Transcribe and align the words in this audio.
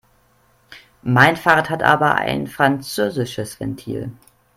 Mein 1.03 1.37
Fahrrad 1.37 1.69
hat 1.69 1.83
aber 1.83 2.15
ein 2.15 2.47
französisches 2.47 3.59
Ventil. 3.59 4.11